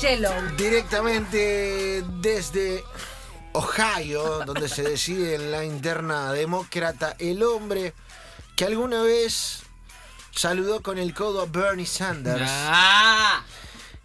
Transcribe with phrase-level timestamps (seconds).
[0.00, 0.32] Yellow.
[0.56, 2.84] Directamente desde
[3.52, 7.92] Ohio, donde se decide en la interna demócrata, el hombre
[8.56, 9.62] que alguna vez
[10.34, 13.44] saludó con el codo a Bernie Sanders, Ah,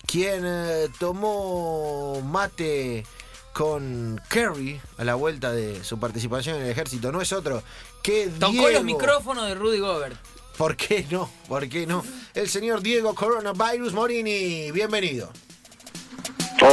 [0.05, 3.05] quien eh, tomó mate
[3.53, 7.63] con Kerry a la vuelta de su participación en el ejército, no es otro
[8.03, 8.69] que tocó Diego.
[8.69, 10.17] los micrófonos de Rudy Gobert.
[10.57, 11.29] ¿Por qué no?
[11.47, 12.03] ¿Por qué no?
[12.33, 15.31] El señor Diego Coronavirus Morini, bienvenido.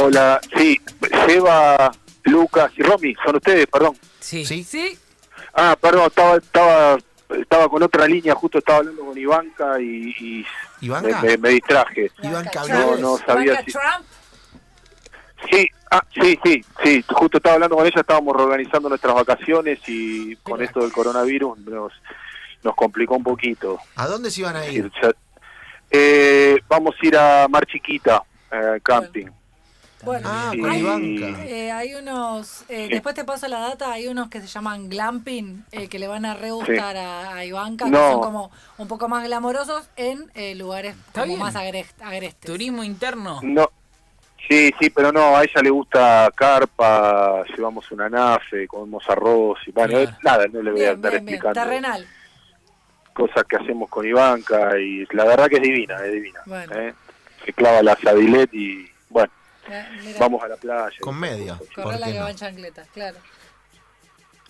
[0.01, 0.79] Hola, sí,
[1.27, 1.91] Seba,
[2.23, 3.95] Lucas y Romy, son ustedes, perdón.
[4.19, 4.45] Sí.
[4.45, 4.63] ¿Sí?
[4.63, 4.97] ¿Sí?
[5.53, 6.97] Ah, perdón, estaba, estaba,
[7.29, 10.45] estaba con otra línea, justo estaba hablando con Ivanka y, y
[10.81, 11.21] ¿Ivanka?
[11.21, 12.09] Me, me- me distraje.
[12.21, 12.47] Trump.
[12.69, 14.05] No, no sabía si- Trump.
[15.51, 20.35] Sí, ah, sí, sí, sí, justo estaba hablando con ella, estábamos reorganizando nuestras vacaciones y
[20.37, 21.93] con esto del coronavirus nos,
[22.63, 23.77] nos complicó un poquito.
[23.95, 24.91] ¿A dónde se iban a ir?
[25.91, 29.25] eh, vamos a ir a Mar Chiquita, eh, camping.
[29.25, 29.37] Bueno,
[30.23, 30.59] Ah, Sí.
[30.59, 31.43] con hay, Ivanka.
[31.45, 32.93] eh, hay unos, eh, Sí.
[32.93, 36.25] después te paso la data, hay unos que se llaman glamping, eh, que le van
[36.25, 38.11] a re gustar a, a Ivanka, que No.
[38.11, 41.39] son como un poco más glamorosos en eh, lugares como bien.
[41.39, 42.51] más agres- agrestes.
[42.51, 43.39] Turismo interno.
[43.43, 43.69] No,
[44.49, 49.71] sí, sí, pero no, a ella le gusta carpa, llevamos una nafe, comemos arroz y
[49.71, 50.17] bueno, Claro.
[50.23, 51.35] nada, no le voy a andar bien, bien.
[51.35, 52.07] explicando Terrenal.
[53.13, 56.41] cosas que hacemos con Ivanka y la verdad que es divina, es divina.
[56.45, 56.75] Bueno.
[56.79, 56.93] ¿eh?
[57.45, 59.31] Se clava la sadilet y bueno,
[59.67, 60.97] Mira, vamos a la playa.
[61.01, 61.57] Con media.
[61.57, 63.17] corre ¿Por la que va en chancletas, claro.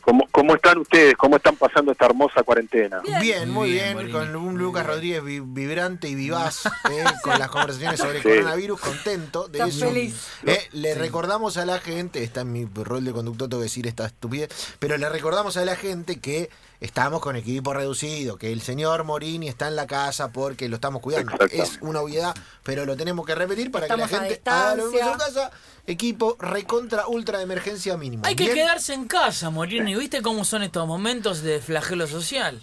[0.06, 1.16] ¿Cómo, ¿Cómo están ustedes?
[1.18, 3.00] ¿Cómo están pasando esta hermosa cuarentena?
[3.02, 3.20] Bien.
[3.20, 8.00] Bien, muy Bien, con un Lucas Rodríguez vi- vibrante y vivaz, eh, con las conversaciones
[8.00, 8.30] sobre Sí.
[8.30, 9.88] coronavirus, contento de Está eso.
[9.88, 10.28] feliz.
[10.46, 13.88] Eh, le recordamos a la gente, está en mi rol de conductor, tengo que decir
[13.88, 16.52] esta estupidez, pero le recordamos a la gente que
[16.82, 21.02] estamos con equipo reducido, que el señor Morini está en la casa porque lo estamos
[21.02, 21.32] cuidando.
[21.50, 24.86] Es una obviedad, pero lo tenemos que repetir para Estamos que la gente haga lo
[24.92, 25.52] mismo en su casa.
[25.88, 28.24] Equipo recontra ultra de emergencia mínimo.
[28.26, 28.56] Hay que ¿Bien?
[28.56, 29.95] quedarse en casa, Morini.
[29.98, 32.60] ¿Viste cómo son estos momentos de flagelo social?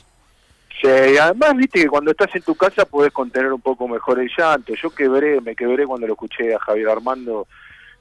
[0.81, 4.31] Sí, además, viste que cuando estás en tu casa podés contener un poco mejor el
[4.37, 4.75] llanto.
[4.75, 7.47] Yo quebré, me quebré cuando lo escuché a Javier Armando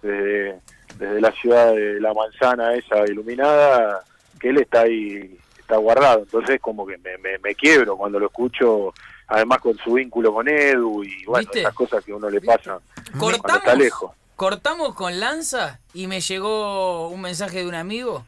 [0.01, 0.59] desde,
[0.97, 4.03] desde la ciudad de la manzana esa iluminada,
[4.39, 6.21] que él está ahí, está guardado.
[6.23, 8.93] Entonces como que me, me, me quiebro cuando lo escucho,
[9.27, 11.59] además con su vínculo con Edu y bueno, ¿Viste?
[11.59, 12.41] esas cosas que a uno le
[13.17, 14.11] cuando está lejos.
[14.35, 18.25] cortamos con Lanza y me llegó un mensaje de un amigo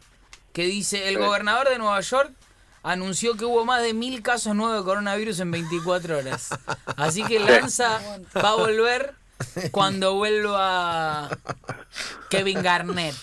[0.54, 1.22] que dice, el Sí.
[1.22, 2.32] gobernador de Nueva York
[2.84, 6.50] anunció que hubo más de mil casos nuevos de coronavirus en 24 horas.
[6.98, 8.00] Así que Lanza
[8.38, 9.14] va a volver
[9.72, 11.30] cuando vuelva
[12.30, 13.16] Kevin Garnett.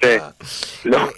[0.00, 1.12] Sí, Lo-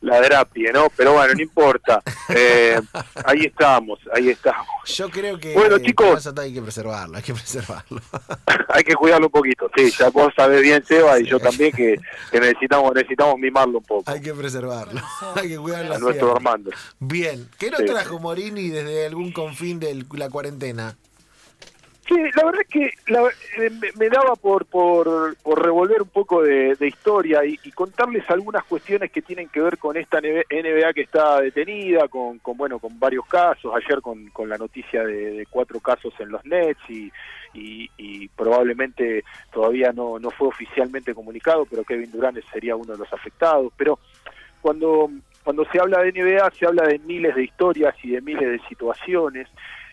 [0.00, 0.88] la terapia, ¿no?
[0.96, 2.02] Pero bueno, no importa.
[2.28, 2.80] Eh,
[3.24, 4.66] ahí estamos, ahí estamos.
[4.86, 6.26] Yo creo que Bueno, chicos.
[6.38, 8.00] hay que preservarlo, hay que preservarlo.
[8.68, 9.70] Hay que cuidarlo un poquito.
[9.76, 12.00] Sí, ya vos sabés bien, Seba, y yo también que,
[12.30, 14.10] que necesitamos necesitamos mimarlo un poco.
[14.10, 15.00] hay que preservarlo.
[15.36, 15.94] hay que cuidarlo.
[15.94, 16.34] A nuestro.
[16.34, 16.70] Armando.
[16.98, 17.86] Bien, ¿qué nos Sí.
[17.86, 20.96] trajo Morini desde algún confín de la cuarentena?
[22.08, 26.42] Sí, la verdad es que la- eh, me, daba por, por, por revolver un poco
[26.42, 31.02] de, historia y, y contarles algunas cuestiones que tienen que ver con esta NBA que
[31.02, 33.72] está detenida, con, con bueno, con varios casos.
[33.74, 36.80] Ayer con, con la noticia de, cuatro casos en los Nets
[37.54, 43.12] y probablemente todavía no, no fue oficialmente comunicado, pero Kevin Durant sería uno de los
[43.12, 43.72] afectados.
[43.76, 44.00] Pero
[44.60, 45.08] cuando
[45.44, 48.68] cuando se habla de NBA se habla de miles de historias y de miles de
[48.68, 49.48] situaciones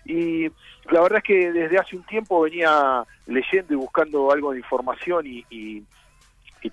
[0.09, 0.51] y
[0.89, 5.27] la verdad es que desde hace un tiempo venía leyendo y buscando algo de información
[5.27, 5.83] y, y,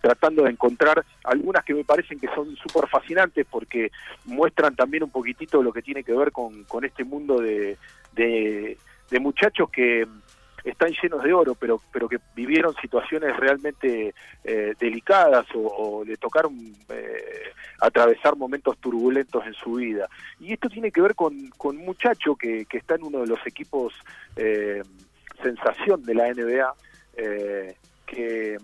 [0.00, 3.90] tratando de encontrar algunas que me parecen que son súper fascinantes porque
[4.24, 7.76] muestran también un poquitito lo que tiene que ver con, con este mundo de,
[8.14, 10.06] de muchachos que
[10.66, 16.54] están llenos de oro, pero, pero que vivieron situaciones realmente eh, delicadas o, le tocaron
[16.88, 20.08] eh, atravesar momentos turbulentos en su vida.
[20.40, 23.28] Y esto tiene que ver con, con un muchacho que, que está en uno de
[23.28, 23.94] los equipos
[24.34, 24.82] eh,
[25.40, 26.74] sensación de la NBA,
[27.16, 28.56] eh, que,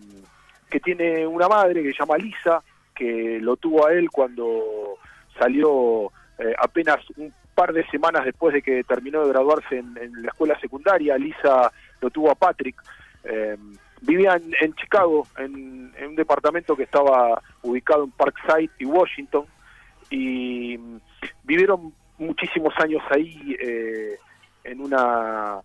[0.69, 2.63] que tiene una madre que se llama Lisa,
[2.97, 4.99] que lo tuvo a él cuando
[5.39, 6.11] salió
[6.59, 11.17] apenas un par de semanas después de que terminó de graduarse en la escuela secundaria.
[11.17, 11.71] Lisa
[12.03, 12.77] lo tuvo a Patrick.
[13.25, 13.57] Eh,
[14.03, 19.47] vivía en, Chicago, en, un departamento que estaba ubicado en Parkside y Washington,
[20.11, 21.01] y mm,
[21.45, 24.19] vivieron muchísimos años ahí eh,
[24.65, 25.61] en una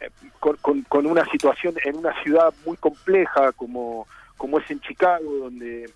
[0.00, 0.10] eh,
[0.48, 4.06] con una situación en una ciudad muy compleja como,
[4.36, 5.90] como es en Chicago, donde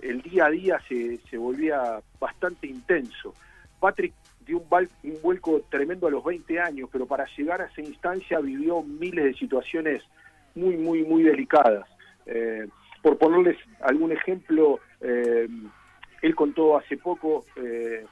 [0.00, 3.34] el día a día se, se volvía bastante intenso.
[3.80, 4.12] Patrick
[4.46, 7.80] dio un, val- un vuelco tremendo a los 20 años, pero para llegar a esa
[7.80, 10.02] instancia vivió miles de situaciones
[10.54, 11.88] muy, muy, muy delicadas.
[12.26, 12.66] Eh,
[13.02, 15.48] por ponerles algún ejemplo, eh,
[16.22, 18.04] él contó hace poco, eh,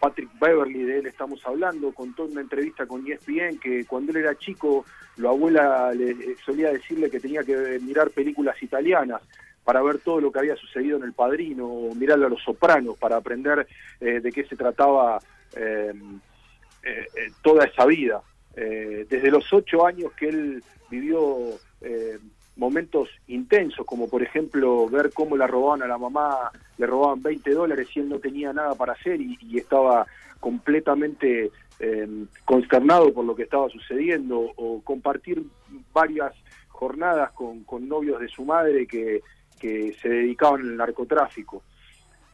[0.00, 4.18] Patrick Beverly, de él estamos hablando, contó en una entrevista con ESPN que cuando él
[4.18, 4.84] era chico,
[5.16, 9.22] la abuela le solía decirle que tenía que mirar películas italianas
[9.64, 12.96] para ver todo lo que había sucedido en El Padrino, o mirar a Los Sopranos,
[12.96, 13.66] para aprender
[14.00, 15.18] de qué se trataba
[17.42, 18.22] toda esa vida.
[18.54, 21.58] desde los ocho años que él vivió
[22.58, 27.50] momentos intensos, como por ejemplo ver cómo la robaban a la mamá, le robaban 20
[27.52, 30.06] dólares y él no tenía nada para hacer y, estaba
[30.40, 35.42] completamente em, consternado por lo que estaba sucediendo, o compartir
[35.92, 36.32] varias
[36.68, 39.22] jornadas con, novios de su madre que,
[39.60, 41.64] se dedicaban al narcotráfico.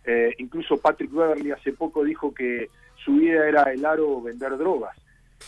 [0.04, 2.68] Eh, incluso Patrick Beverly hace poco dijo que
[3.04, 4.96] su vida era el aro vender drogas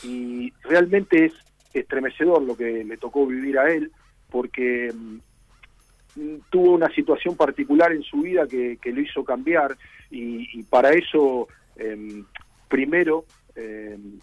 [0.03, 1.33] y realmente es
[1.73, 3.91] estremecedor lo que le tocó vivir a él
[4.31, 9.77] porque mm, tuvo una situación particular en su vida que, lo hizo cambiar
[10.11, 12.25] y, para eso em,
[12.69, 13.25] primero
[13.55, 14.19] em,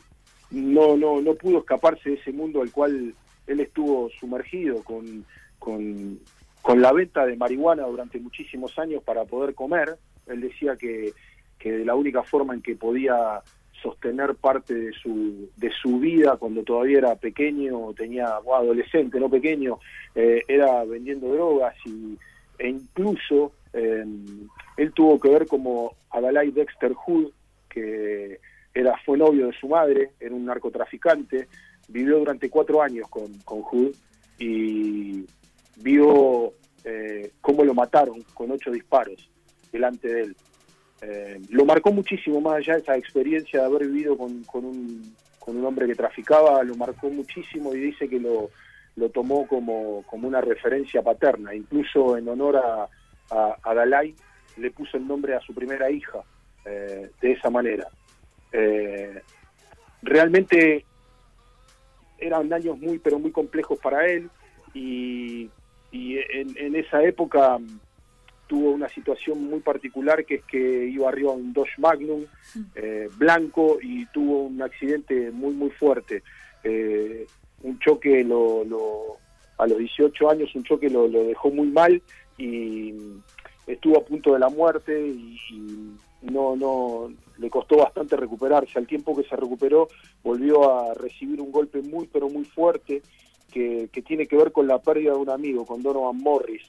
[0.51, 3.13] no, no, no pudo escaparse de ese mundo al cual
[3.47, 5.25] él estuvo sumergido con,
[5.59, 6.19] con,
[6.61, 9.97] con, la venta de marihuana durante muchísimos años para poder comer.
[10.27, 11.13] Él decía que,
[11.63, 13.41] que la única forma en que podía
[13.81, 19.79] sostener parte de su, de su vida cuando todavía era pequeño, tenía, adolescente, no pequeño,
[20.13, 22.17] eh, era vendiendo drogas y,
[22.59, 24.03] e incluso eh,
[24.75, 27.31] él tuvo que ver como Adalai Dexter Hood,
[27.69, 28.41] que
[28.73, 31.47] era, fue novio de su madre, era un narcotraficante,
[31.87, 33.95] vivió durante cuatro años con, con Hood
[34.37, 35.25] y
[35.77, 36.51] vio
[36.83, 39.29] eh, cómo lo mataron con ocho disparos
[39.71, 40.35] delante de él.
[41.05, 45.57] Eh, lo marcó muchísimo más allá de esa experiencia de haber vivido con, un, con
[45.57, 48.51] un hombre que traficaba, lo marcó muchísimo y dice que lo,
[48.95, 52.87] lo tomó como, como una referencia paterna, incluso en honor a,
[53.73, 54.13] Dalai
[54.57, 56.19] le puso el nombre a su primera hija
[56.65, 57.87] eh, de esa manera.
[58.51, 59.21] Eh,
[60.03, 60.85] realmente
[62.19, 64.29] eran años muy pero muy complejos para él
[64.73, 65.49] y,
[65.91, 67.57] y en, en esa época
[68.47, 72.25] tuvo una situación muy particular que es que iba arriba un Dodge Magnum
[72.75, 76.23] eh, blanco y tuvo un accidente muy muy fuerte.
[76.63, 77.25] Eh,
[77.61, 79.17] un choque lo,
[79.57, 82.01] a los 18 años, un choque lo, dejó muy mal
[82.37, 82.93] y
[83.65, 85.37] estuvo a punto de la muerte y,
[86.21, 88.79] no, no le costó bastante recuperarse.
[88.79, 89.87] Al tiempo que se recuperó
[90.23, 93.01] volvió a recibir un golpe muy pero muy fuerte
[93.51, 96.63] que, que tiene que ver con la pérdida de un amigo, con Donovan Morris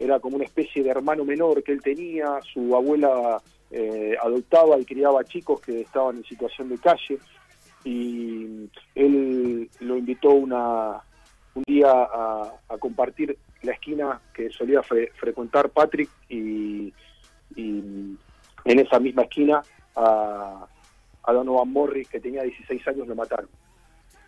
[0.00, 4.84] era como una especie de hermano menor que él tenía, su abuela eh, adoptaba y
[4.86, 7.18] criaba chicos que estaban en situación de calle
[7.84, 11.02] y él lo invitó una,
[11.54, 16.92] un día a, compartir la esquina que solía frecuentar Patrick y,
[17.56, 19.62] en esa misma esquina
[19.96, 20.66] a,
[21.24, 23.50] a Donovan Morris que tenía 16 años lo mataron.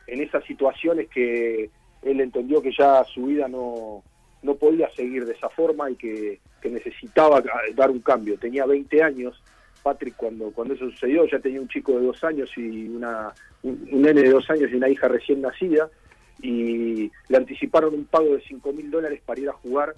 [0.06, 1.70] En esas situaciones que
[2.02, 4.02] él entendió que ya su vida no,
[4.42, 7.42] no podía seguir de esa forma y que, necesitaba
[7.74, 8.38] dar un cambio.
[8.38, 9.42] Tenía 20 años,
[9.82, 13.32] Patrick, cuando, cuando eso sucedió, ya tenía un chico de dos años y una,
[13.62, 15.90] un, nene de dos años y una hija recién nacida,
[16.40, 19.94] y le anticiparon un pago de 5 mil dólares para ir a jugar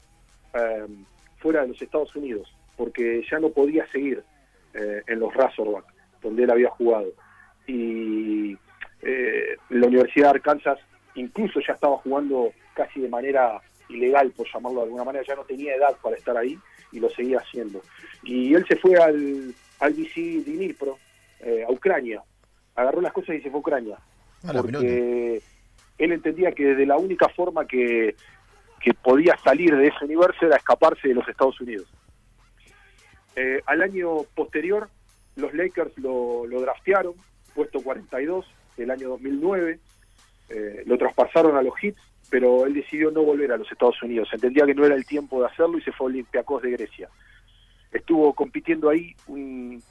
[0.54, 0.86] eh,
[1.38, 4.22] fuera de los Estados Unidos, porque ya no podía seguir
[4.72, 5.84] eh, en los Razorback,
[6.22, 7.12] donde él había jugado.
[7.66, 8.56] Y
[9.02, 10.78] eh, la Universidad de Arkansas
[11.14, 13.60] incluso ya estaba jugando casi de manera
[13.94, 16.58] ilegal, por llamarlo de alguna manera, ya no tenía edad para estar ahí
[16.92, 17.82] y lo seguía haciendo.
[18.22, 20.98] Y él se fue al, al BC Dnipro,
[21.40, 22.22] eh, a Ucrania,
[22.74, 23.98] agarró las cosas y se fue a Ucrania.
[24.42, 25.42] porque
[25.98, 28.16] él entendía que de la única forma que,
[28.80, 31.88] que podía salir de ese universo era escaparse de los Estados Unidos.
[33.36, 34.88] Eh, al año posterior,
[35.36, 37.14] los Lakers lo, lo draftearon,
[37.54, 38.46] puesto 42,
[38.76, 39.78] el año 2009,
[40.48, 44.28] eh, lo traspasaron a los Hits pero él decidió no volver a los Estados Unidos.
[44.32, 47.08] Entendía que no era el tiempo de hacerlo y se fue a Olympiacos de Grecia.
[47.92, 49.82] Estuvo compitiendo ahí un,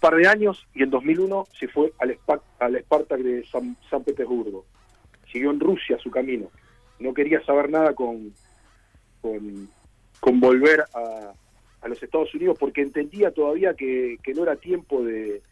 [0.00, 2.18] par de años y en 2001 se fue al,
[2.58, 4.64] al Spartak de San, Petersburgo.
[5.30, 6.50] Siguió en Rusia su camino.
[6.98, 8.32] No quería saber nada con,
[9.20, 11.32] con, volver a,
[11.86, 15.42] los Estados Unidos porque entendía todavía que, no era tiempo de,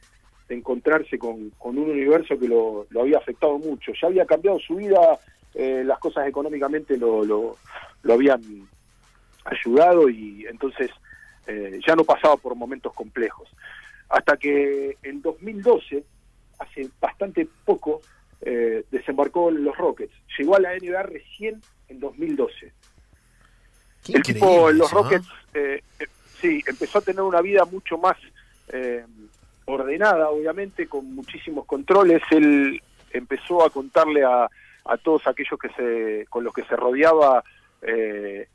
[0.49, 3.93] encontrarse con, un universo que lo, lo, había afectado mucho.
[4.01, 5.19] Ya había cambiado su vida
[5.55, 7.57] eh, las cosas económicamente lo, lo,
[8.13, 8.69] habían
[9.45, 10.91] ayudado y entonces
[11.47, 13.49] eh, ya no pasaba por momentos complejos.
[14.09, 16.05] Hasta que en 2012,
[16.59, 18.01] hace bastante poco,
[18.41, 20.15] eh, desembarcó en los Rockets.
[20.39, 22.73] Llegó a la NBA recién en 2012.
[24.05, 24.91] Qué el tipo en los.
[24.91, 25.83] Rockets, eh,
[26.41, 28.17] sí, empezó a tener una vida mucho más
[28.69, 29.05] eh,
[29.69, 32.23] ordenada, obviamente, con muchísimos controles.
[32.31, 32.83] Él
[33.13, 34.49] empezó a contarle a,
[34.85, 37.45] a todos aquellos que se, con los que se rodeaba
[37.83, 38.49] eh,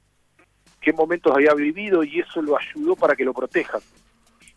[0.81, 3.81] qué momentos había vivido y eso lo ayudó para que lo protejan.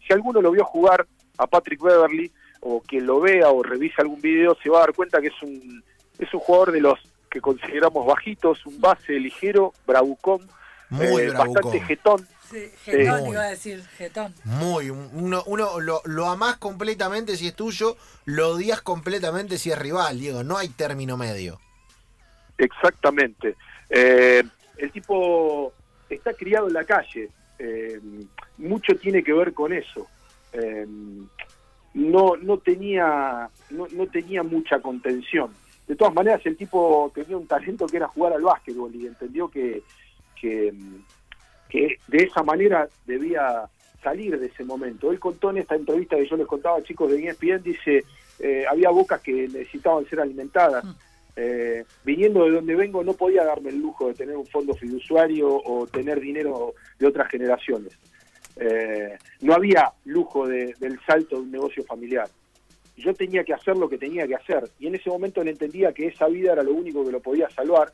[0.06, 1.06] Si alguno lo vio jugar
[1.38, 4.94] a Patrick Beverly o quien lo vea o revise algún video se va a dar
[4.94, 5.84] cuenta que es un
[6.18, 6.98] es un jugador de los
[7.30, 10.40] que consideramos bajitos, un base ligero, bravucón,
[10.88, 11.52] Muy eh, bravucón.
[11.52, 12.26] bastante jetón.
[12.50, 13.30] Sí, Getón Muy.
[13.30, 14.34] iba a decir, Getón.
[14.44, 19.78] Muy, uno, uno lo, lo amás completamente si es tuyo, lo odias completamente si es
[19.78, 20.44] rival, Diego.
[20.44, 21.58] No hay término medio.
[22.58, 23.56] Exactamente.
[23.90, 24.42] Eh,
[24.78, 25.72] el tipo
[26.08, 27.30] está criado en la calle.
[27.58, 28.00] eh,
[28.58, 30.06] mucho tiene que ver con eso.
[30.52, 30.86] Eh,
[31.94, 35.50] no, no tenía, no, no tenía mucha contención.
[35.86, 39.48] De todas maneras, el tipo tenía un talento que era jugar al básquetbol y entendió
[39.48, 39.82] que,
[40.40, 40.74] que,
[41.76, 43.64] que de esa manera debía
[44.02, 45.10] salir de ese momento.
[45.12, 48.02] Él contó en esta entrevista que yo les contaba, chicos de ESPN, dice,
[48.38, 50.84] eh, había bocas que necesitaban ser alimentadas.
[51.38, 55.48] Eh, viniendo de donde vengo no podía darme el lujo de tener un fondo fiduciario
[55.54, 57.92] o tener dinero de otras generaciones.
[58.58, 62.26] Eh, no había lujo de- del salto de un negocio familiar.
[62.96, 65.92] Yo tenía que hacer lo que tenía que hacer y en ese momento él entendía
[65.92, 67.92] que esa vida era lo único que lo podía salvar.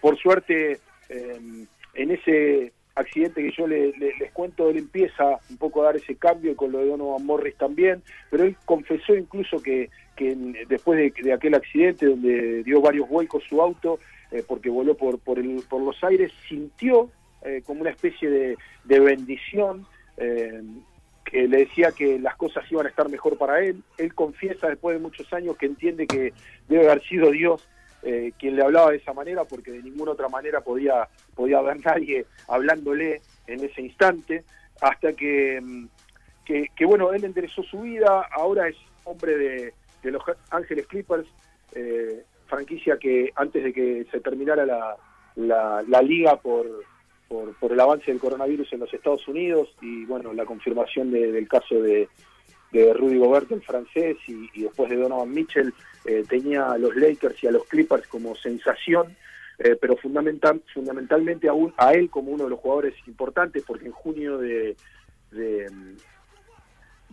[0.00, 0.78] Por suerte,
[1.10, 5.96] en ese accidente que yo le- le- les cuento, él empieza un poco a dar
[5.96, 9.90] ese cambio con lo de Donovan Morris también, pero él confesó incluso que,
[10.68, 13.98] después de, aquel accidente donde dio varios vuelcos su auto,
[14.30, 17.10] eh, porque voló por, por, el- por los aires, sintió
[17.42, 19.86] eh, como una especie de, de bendición,
[20.16, 20.62] eh,
[21.24, 23.82] que le decía que las cosas iban a estar mejor para él.
[23.98, 26.32] Él confiesa después de muchos años que entiende que
[26.68, 27.66] debe haber sido Dios
[28.04, 31.84] eh, quien le hablaba de esa manera, porque de ninguna otra manera podía, podía haber
[31.84, 34.44] nadie hablándole en ese instante,
[34.80, 35.86] hasta que, mm,
[36.44, 41.26] que, que, bueno, él enderezó su vida, ahora es hombre de, de los Ángeles Clippers,
[41.74, 44.96] eh, franquicia que antes de que se terminara la,
[45.36, 46.66] la, la liga por,
[47.26, 51.32] por, por el avance del coronavirus en los Estados Unidos y bueno, la confirmación de-
[51.32, 52.08] del caso de,
[52.82, 55.72] de Rudy Gobert, el francés, y, después de Donovan Mitchell,
[56.04, 59.16] eh, tenía a los Lakers y a los Clippers como sensación,
[59.58, 63.92] eh, pero fundamental, fundamentalmente aún a él como uno de los jugadores importantes, porque en
[63.92, 64.76] junio de,
[65.30, 65.70] de,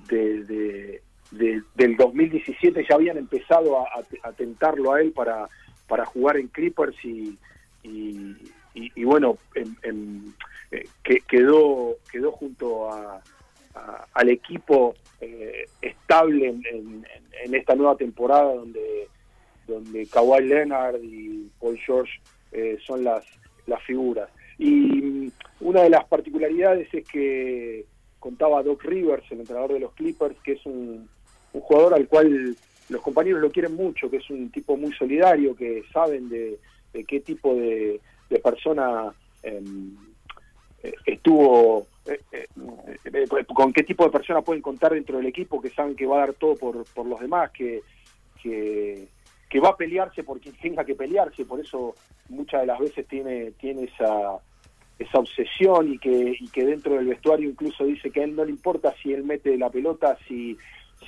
[0.10, 1.02] de- de-
[1.32, 5.48] de- del 2017 ya habían empezado a, a- a tentarlo a él para,
[5.88, 7.38] para jugar en Clippers y,
[9.04, 10.34] bueno, en- en-
[10.72, 13.22] eh, que, quedó, quedó junto a,
[13.76, 19.08] a- al equipo eh, estable en, en- esta nueva temporada donde,
[19.68, 22.12] donde Kawhi Leonard y Paul George
[22.52, 23.24] eh, son las,
[23.68, 24.30] las figuras.
[24.58, 27.86] Y mm, una de las particularidades es que
[28.20, 31.10] contaba Doc Rivers, el entrenador de los Clippers, que es un,
[31.54, 32.56] un jugador al cual
[32.90, 36.60] los compañeros lo quieren mucho, que es un tipo muy solidario, que saben de,
[37.08, 38.00] qué tipo de,
[38.30, 39.14] de persona
[39.44, 39.96] em,
[40.84, 42.48] eh, estuvo, eh, eh,
[43.14, 46.18] eh, con qué tipo de persona pueden contar dentro del equipo, que saben que va
[46.18, 47.82] a dar todo por, por los demás, que,
[48.42, 49.08] que,
[49.50, 51.96] que va a pelearse por quien tenga que pelearse, por eso
[52.30, 54.40] muchas de las veces tiene, tiene esa,
[54.98, 58.46] esa obsesión y que, y que dentro del vestuario incluso dice que a él no
[58.46, 60.58] le importa si él mete la pelota, si,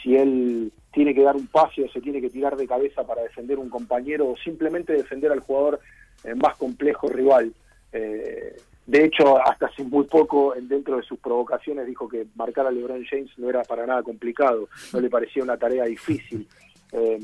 [0.02, 3.24] si él tiene que dar un pase o se tiene que tirar de cabeza para
[3.24, 5.80] defender un compañero o simplemente defender al jugador
[6.24, 7.54] eh, más complejo rival.
[7.92, 12.68] Eh, de hecho, hasta hace muy poco, en- dentro de sus provocaciones, dijo que marcar
[12.68, 16.48] a LeBron James no era para nada complicado, no le parecía una tarea difícil.
[16.92, 17.20] Eh,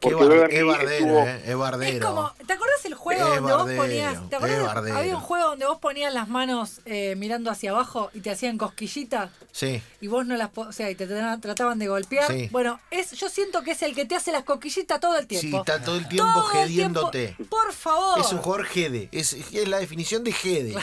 [0.00, 2.06] Qué bar- Beverly es bardero, estuvo- eh, es Es bardero.
[2.06, 4.76] como, ¿te acordás el juego donde vos ponías, ¿te acordás?
[4.96, 8.56] había un juego donde vos ponías las manos eh, mirando hacia abajo y te hacían
[8.58, 12.30] cosquillitas Sí, y vos no las, o sea, y te tra- trataban de golpear.
[12.30, 12.48] Sí.
[12.52, 15.46] Bueno, es, yo siento que es el que te hace las cosquillitas todo el tiempo.
[15.48, 17.28] sí, está todo el tiempo Todo el gediéndote.
[17.36, 17.56] tiempo.
[17.56, 18.18] Por favor.
[18.20, 20.74] Es un jugador Gede, es, es la definición de Gede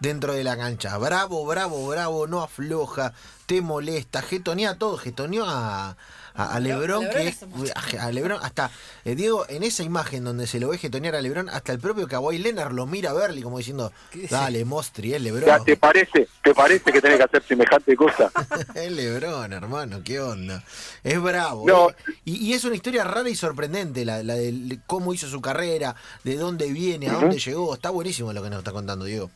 [0.00, 0.96] dentro de la cancha.
[0.96, 3.12] Bravo, bravo, bravo, no afloja,
[3.46, 5.96] te molesta, getonea todo, getoneó a,
[6.34, 7.42] a, a Lebron, Lebron que es
[7.98, 8.70] a, a Lebron, hasta
[9.04, 12.08] eh, Diego, en esa imagen donde se lo ve getonear a Lebron, hasta el propio
[12.08, 13.92] Kawhi Leonard lo mira a Berly como diciendo,
[14.30, 15.46] dale, Mostri, es Lebron.
[15.46, 18.30] Ya, ¿Te parece, ¿Te parece que tenés que hacer semejante cosa?
[18.74, 20.62] es Lebron, hermano, qué onda.
[21.04, 21.66] Es bravo.
[21.66, 21.90] No.
[21.90, 21.94] eh.
[22.24, 25.94] Y, y es una historia rara y sorprendente, la, la de cómo hizo su carrera,
[26.24, 27.74] de dónde viene, a dónde llegó.
[27.74, 29.30] Está buenísimo lo que nos está contando Diego.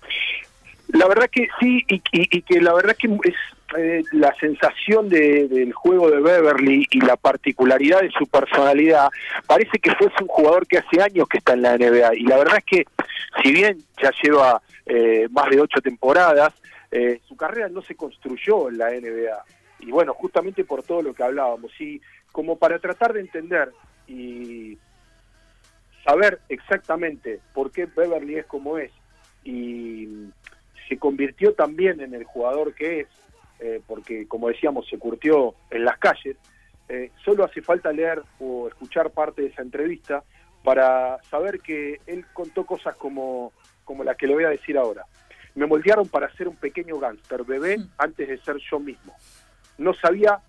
[0.89, 3.35] La verdad que sí, y, y- y que la verdad que es
[3.77, 9.09] eh, la sensación de- del juego de Beverly y la particularidad de su personalidad,
[9.47, 12.15] parece que fuese un jugador que hace años que está en la NBA.
[12.15, 12.85] Y la verdad es que,
[13.43, 16.55] si bien ya lleva eh, más de ocho temporadas,
[16.93, 19.45] eh, su carrera no se construyó en la NBA.
[19.81, 21.73] Y bueno, justamente por todo lo que hablábamos.
[21.81, 23.73] Y como para tratar de entender
[24.07, 24.79] y
[26.05, 28.93] saber exactamente por qué Beverly es como es
[29.45, 30.09] y
[30.89, 33.09] se convirtió también en el jugador que es,
[33.61, 36.37] eh, porque como decíamos se curtió en las calles,
[36.89, 40.23] eh, solo hace falta leer o escuchar parte de esa entrevista
[40.63, 43.53] para saber que él contó cosas como,
[43.85, 45.05] como la que le voy a decir ahora.
[45.55, 49.15] Me moldearon para ser un pequeño gángster, bebé, antes de ser yo mismo.
[49.79, 50.41] No sabía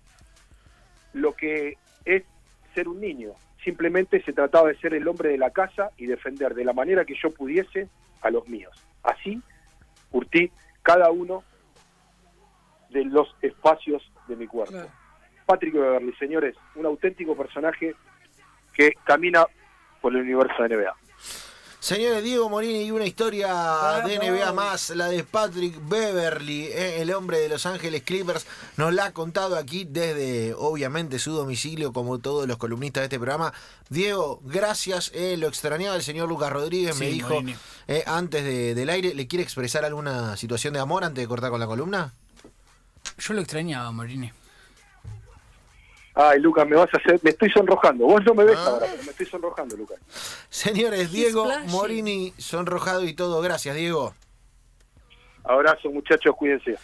[1.12, 2.24] lo que es
[2.74, 3.32] ser un niño.
[3.64, 7.04] Simplemente se trataba de ser el hombre de la casa y defender de la manera
[7.04, 7.88] que yo pudiese
[8.20, 8.74] a los míos.
[9.02, 9.40] Así
[10.10, 10.50] curtí
[10.82, 11.42] cada uno
[12.90, 14.72] de los espacios de mi cuerpo.
[14.72, 14.88] Claro.
[15.46, 17.94] Patrick Beverly, señores, un auténtico personaje
[18.74, 19.46] que camina
[20.00, 20.94] por el universo de NBA.
[21.80, 23.48] Señores, Diego Morini y una historia
[24.04, 24.18] de.
[24.18, 29.06] NBA más, la de Patrick Beverly, eh, el hombre de Los Ángeles Clippers, nos la
[29.06, 33.52] ha contado aquí desde, obviamente, su domicilio, como todos los columnistas de este programa.
[33.90, 37.40] Diego, gracias, eh, lo extrañaba el señor Lucas Rodríguez, me dijo
[37.86, 41.50] eh, antes de- del aire, ¿le quiere expresar alguna situación de amor antes de cortar
[41.50, 42.12] con la columna?
[43.18, 44.30] Yo lo extrañaba, Morini.
[46.14, 48.04] Ay, Lucas, me vas a hacer, me estoy sonrojando.
[48.06, 48.66] Vos no me ves Ah.
[48.70, 49.98] ahora, pero me estoy sonrojando, Lucas.
[50.50, 51.46] Señores, Diego.
[51.66, 54.14] Morini, sonrojado y todo, gracias, Diego.
[55.44, 56.76] Abrazo, muchachos, cuídense.